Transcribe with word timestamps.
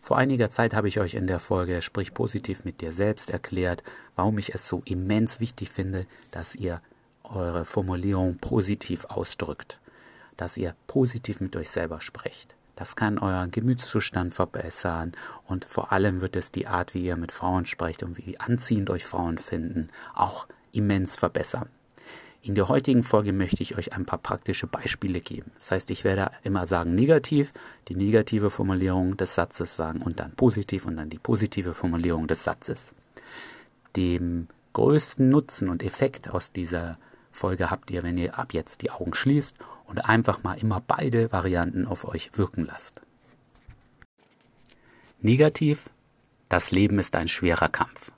Vor 0.00 0.16
einiger 0.16 0.50
Zeit 0.50 0.74
habe 0.74 0.88
ich 0.88 0.98
euch 0.98 1.14
in 1.14 1.26
der 1.26 1.38
Folge 1.38 1.82
Sprich 1.82 2.14
positiv 2.14 2.64
mit 2.64 2.80
dir 2.80 2.92
selbst 2.92 3.30
erklärt, 3.30 3.82
warum 4.16 4.38
ich 4.38 4.54
es 4.54 4.66
so 4.66 4.82
immens 4.84 5.40
wichtig 5.40 5.68
finde, 5.70 6.06
dass 6.30 6.54
ihr 6.54 6.80
eure 7.22 7.64
Formulierung 7.64 8.38
positiv 8.38 9.04
ausdrückt, 9.06 9.80
dass 10.36 10.56
ihr 10.56 10.74
positiv 10.86 11.40
mit 11.40 11.54
euch 11.56 11.70
selber 11.70 12.00
sprecht. 12.00 12.54
Das 12.76 12.96
kann 12.96 13.18
euren 13.18 13.50
Gemütszustand 13.50 14.32
verbessern 14.32 15.12
und 15.46 15.66
vor 15.66 15.92
allem 15.92 16.22
wird 16.22 16.34
es 16.34 16.50
die 16.50 16.66
Art, 16.66 16.94
wie 16.94 17.04
ihr 17.04 17.16
mit 17.16 17.30
Frauen 17.30 17.66
sprecht 17.66 18.02
und 18.02 18.16
wie 18.16 18.40
anziehend 18.40 18.88
euch 18.88 19.04
Frauen 19.04 19.36
finden, 19.36 19.88
auch 20.14 20.46
immens 20.72 21.16
verbessern. 21.16 21.68
In 22.42 22.54
der 22.54 22.68
heutigen 22.68 23.02
Folge 23.02 23.34
möchte 23.34 23.62
ich 23.62 23.76
euch 23.76 23.92
ein 23.92 24.06
paar 24.06 24.18
praktische 24.18 24.66
Beispiele 24.66 25.20
geben. 25.20 25.50
Das 25.58 25.72
heißt, 25.72 25.90
ich 25.90 26.04
werde 26.04 26.30
immer 26.42 26.66
sagen 26.66 26.94
negativ, 26.94 27.52
die 27.88 27.94
negative 27.94 28.48
Formulierung 28.48 29.18
des 29.18 29.34
Satzes 29.34 29.76
sagen 29.76 30.00
und 30.00 30.20
dann 30.20 30.32
positiv 30.32 30.86
und 30.86 30.96
dann 30.96 31.10
die 31.10 31.18
positive 31.18 31.74
Formulierung 31.74 32.26
des 32.26 32.42
Satzes. 32.42 32.94
Dem 33.94 34.48
größten 34.72 35.28
Nutzen 35.28 35.68
und 35.68 35.82
Effekt 35.82 36.30
aus 36.30 36.50
dieser 36.50 36.96
Folge 37.30 37.70
habt 37.70 37.90
ihr, 37.90 38.02
wenn 38.02 38.16
ihr 38.16 38.38
ab 38.38 38.54
jetzt 38.54 38.80
die 38.80 38.90
Augen 38.90 39.12
schließt 39.12 39.56
und 39.84 40.06
einfach 40.06 40.42
mal 40.42 40.54
immer 40.54 40.82
beide 40.86 41.30
Varianten 41.32 41.86
auf 41.86 42.06
euch 42.06 42.30
wirken 42.38 42.64
lasst. 42.64 43.02
Negativ, 45.20 45.90
das 46.48 46.70
Leben 46.70 46.98
ist 46.98 47.14
ein 47.14 47.28
schwerer 47.28 47.68
Kampf. 47.68 48.10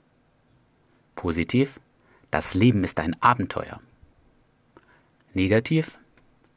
Positiv, 1.15 1.81
das 2.31 2.53
Leben 2.53 2.85
ist 2.85 2.99
ein 3.01 3.21
Abenteuer. 3.21 3.81
Negativ, 5.35 5.97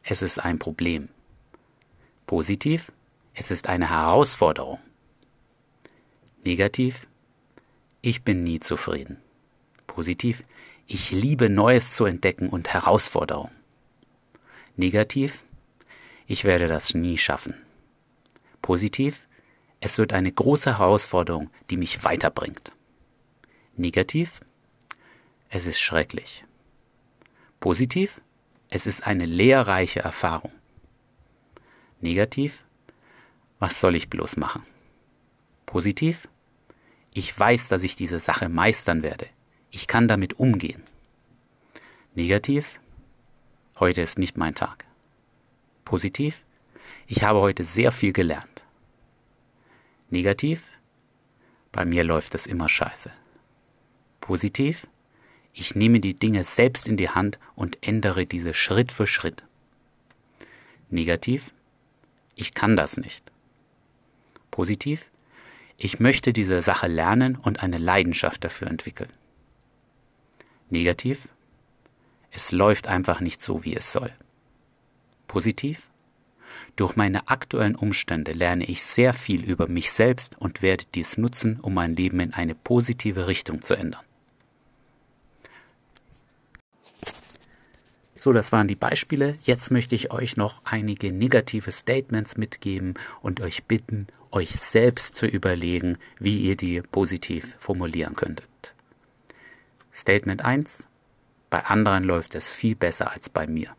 es 0.02 0.20
ist 0.20 0.38
ein 0.38 0.58
Problem. 0.58 1.08
Positiv, 2.26 2.92
es 3.32 3.50
ist 3.50 3.68
eine 3.68 3.88
Herausforderung. 3.88 4.80
Negativ, 6.44 7.06
ich 8.02 8.22
bin 8.22 8.42
nie 8.42 8.60
zufrieden. 8.60 9.16
Positiv, 9.86 10.44
ich 10.86 11.10
liebe 11.10 11.48
Neues 11.48 11.92
zu 11.92 12.04
entdecken 12.04 12.50
und 12.50 12.68
Herausforderungen. 12.68 13.50
Negativ, 14.76 15.42
ich 16.26 16.44
werde 16.44 16.68
das 16.68 16.92
nie 16.92 17.16
schaffen. 17.16 17.54
Positiv, 18.60 19.22
es 19.80 19.96
wird 19.96 20.12
eine 20.12 20.30
große 20.30 20.78
Herausforderung, 20.78 21.48
die 21.70 21.78
mich 21.78 22.04
weiterbringt. 22.04 22.72
Negativ, 23.74 24.42
es 25.48 25.64
ist 25.64 25.80
schrecklich. 25.80 26.44
Positiv, 27.58 28.20
es 28.76 28.84
ist 28.86 29.06
eine 29.06 29.24
lehrreiche 29.24 30.00
Erfahrung. 30.00 30.52
Negativ, 32.02 32.62
was 33.58 33.80
soll 33.80 33.96
ich 33.96 34.10
bloß 34.10 34.36
machen? 34.36 34.64
Positiv, 35.64 36.28
ich 37.14 37.38
weiß, 37.38 37.68
dass 37.68 37.82
ich 37.82 37.96
diese 37.96 38.20
Sache 38.20 38.50
meistern 38.50 39.02
werde. 39.02 39.28
Ich 39.70 39.86
kann 39.86 40.08
damit 40.08 40.34
umgehen. 40.38 40.82
Negativ, 42.14 42.78
heute 43.80 44.02
ist 44.02 44.18
nicht 44.18 44.36
mein 44.36 44.54
Tag. 44.54 44.84
Positiv, 45.86 46.44
ich 47.06 47.22
habe 47.22 47.40
heute 47.40 47.64
sehr 47.64 47.92
viel 47.92 48.12
gelernt. 48.12 48.62
Negativ, 50.10 50.62
bei 51.72 51.86
mir 51.86 52.04
läuft 52.04 52.34
es 52.34 52.46
immer 52.46 52.68
scheiße. 52.68 53.10
Positiv, 54.20 54.86
ich 55.58 55.74
nehme 55.74 56.00
die 56.00 56.12
Dinge 56.12 56.44
selbst 56.44 56.86
in 56.86 56.98
die 56.98 57.08
Hand 57.08 57.38
und 57.54 57.78
ändere 57.80 58.26
diese 58.26 58.52
Schritt 58.52 58.92
für 58.92 59.06
Schritt. 59.06 59.42
Negativ, 60.90 61.50
ich 62.34 62.52
kann 62.52 62.76
das 62.76 62.98
nicht. 62.98 63.32
Positiv, 64.50 65.06
ich 65.78 65.98
möchte 65.98 66.34
diese 66.34 66.60
Sache 66.60 66.88
lernen 66.88 67.36
und 67.36 67.62
eine 67.62 67.78
Leidenschaft 67.78 68.44
dafür 68.44 68.68
entwickeln. 68.68 69.10
Negativ, 70.68 71.26
es 72.30 72.52
läuft 72.52 72.86
einfach 72.86 73.20
nicht 73.20 73.40
so, 73.40 73.64
wie 73.64 73.74
es 73.74 73.92
soll. 73.92 74.12
Positiv, 75.26 75.88
durch 76.76 76.96
meine 76.96 77.28
aktuellen 77.28 77.76
Umstände 77.76 78.32
lerne 78.32 78.66
ich 78.66 78.82
sehr 78.82 79.14
viel 79.14 79.42
über 79.42 79.68
mich 79.68 79.90
selbst 79.90 80.36
und 80.38 80.60
werde 80.60 80.84
dies 80.94 81.16
nutzen, 81.16 81.60
um 81.60 81.72
mein 81.72 81.96
Leben 81.96 82.20
in 82.20 82.34
eine 82.34 82.54
positive 82.54 83.26
Richtung 83.26 83.62
zu 83.62 83.74
ändern. 83.74 84.05
So, 88.16 88.32
das 88.32 88.50
waren 88.50 88.66
die 88.66 88.76
Beispiele. 88.76 89.38
Jetzt 89.44 89.70
möchte 89.70 89.94
ich 89.94 90.10
euch 90.10 90.36
noch 90.36 90.62
einige 90.64 91.12
negative 91.12 91.70
Statements 91.70 92.36
mitgeben 92.36 92.94
und 93.20 93.40
euch 93.40 93.64
bitten, 93.64 94.06
euch 94.30 94.58
selbst 94.58 95.16
zu 95.16 95.26
überlegen, 95.26 95.98
wie 96.18 96.40
ihr 96.40 96.56
die 96.56 96.80
positiv 96.80 97.54
formulieren 97.58 98.16
könntet. 98.16 98.74
Statement 99.92 100.44
1. 100.44 100.86
Bei 101.50 101.64
anderen 101.64 102.04
läuft 102.04 102.34
es 102.34 102.50
viel 102.50 102.74
besser 102.74 103.10
als 103.10 103.28
bei 103.28 103.46
mir. 103.46 103.76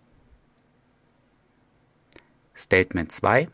Statement 2.55 3.11
2. 3.11 3.49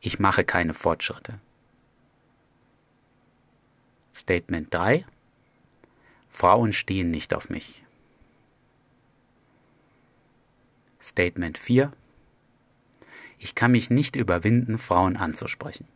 Ich 0.00 0.18
mache 0.18 0.44
keine 0.44 0.74
Fortschritte. 0.74 1.40
Statement 4.14 4.72
3. 4.72 5.04
Frauen 6.28 6.72
stehen 6.72 7.10
nicht 7.10 7.34
auf 7.34 7.50
mich. 7.50 7.82
Statement 11.04 11.58
4. 11.58 11.92
Ich 13.38 13.54
kann 13.54 13.72
mich 13.72 13.90
nicht 13.90 14.16
überwinden, 14.16 14.78
Frauen 14.78 15.18
anzusprechen. 15.18 15.86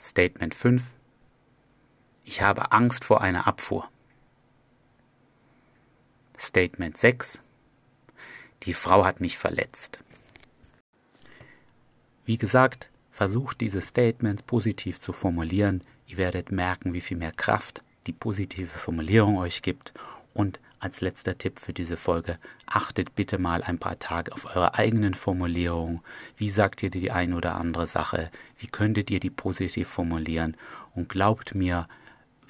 Statement 0.00 0.54
5. 0.54 0.82
Ich 2.24 2.40
habe 2.40 2.72
Angst 2.72 3.04
vor 3.04 3.20
einer 3.20 3.46
Abfuhr. 3.46 3.90
Statement 6.38 6.96
6. 6.96 7.42
Die 8.62 8.72
Frau 8.72 9.04
hat 9.04 9.20
mich 9.20 9.36
verletzt. 9.36 10.02
Wie 12.24 12.38
gesagt, 12.38 12.88
versucht 13.10 13.60
diese 13.60 13.82
Statements 13.82 14.42
positiv 14.44 14.98
zu 14.98 15.12
formulieren. 15.12 15.84
Ihr 16.06 16.16
werdet 16.16 16.50
merken, 16.50 16.94
wie 16.94 17.02
viel 17.02 17.18
mehr 17.18 17.32
Kraft 17.32 17.84
die 18.06 18.14
positive 18.14 18.78
Formulierung 18.78 19.36
euch 19.36 19.60
gibt 19.60 19.92
und 20.34 20.60
als 20.78 21.02
letzter 21.02 21.36
Tipp 21.36 21.58
für 21.58 21.74
diese 21.74 21.98
Folge, 21.98 22.38
achtet 22.66 23.14
bitte 23.14 23.38
mal 23.38 23.62
ein 23.62 23.78
paar 23.78 23.98
Tage 23.98 24.32
auf 24.32 24.46
eure 24.46 24.74
eigenen 24.74 25.14
Formulierungen. 25.14 26.00
Wie 26.36 26.48
sagt 26.48 26.82
ihr 26.82 26.90
die 26.90 27.10
ein 27.10 27.34
oder 27.34 27.56
andere 27.56 27.86
Sache? 27.86 28.30
Wie 28.58 28.66
könntet 28.66 29.10
ihr 29.10 29.20
die 29.20 29.30
positiv 29.30 29.88
formulieren? 29.88 30.56
Und 30.94 31.08
glaubt 31.10 31.54
mir, 31.54 31.86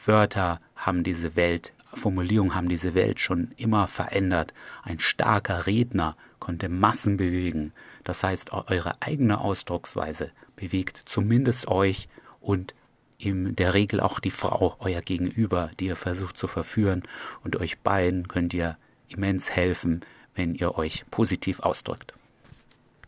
Wörter 0.06 0.60
haben 0.76 1.02
diese 1.02 1.34
Welt, 1.34 1.72
Formulierungen 1.92 2.54
haben 2.54 2.68
diese 2.68 2.94
Welt 2.94 3.20
schon 3.20 3.50
immer 3.56 3.88
verändert. 3.88 4.54
Ein 4.84 5.00
starker 5.00 5.66
Redner 5.66 6.16
konnte 6.38 6.68
Massen 6.68 7.16
bewegen. 7.16 7.72
Das 8.04 8.22
heißt, 8.22 8.52
eure 8.52 9.02
eigene 9.02 9.40
Ausdrucksweise 9.40 10.30
bewegt 10.54 11.02
zumindest 11.04 11.68
euch 11.68 12.08
und 12.40 12.74
in 13.20 13.54
der 13.54 13.74
Regel 13.74 14.00
auch 14.00 14.18
die 14.18 14.30
Frau, 14.30 14.76
euer 14.78 15.02
Gegenüber, 15.02 15.70
die 15.78 15.86
ihr 15.86 15.96
versucht 15.96 16.38
zu 16.38 16.48
verführen 16.48 17.02
und 17.44 17.56
euch 17.56 17.78
beiden 17.80 18.28
könnt 18.28 18.54
ihr 18.54 18.76
immens 19.08 19.50
helfen, 19.50 20.00
wenn 20.34 20.54
ihr 20.54 20.76
euch 20.76 21.04
positiv 21.10 21.60
ausdrückt. 21.60 22.14